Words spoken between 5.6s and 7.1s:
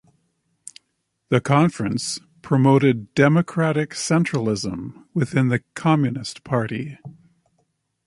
Communist Party.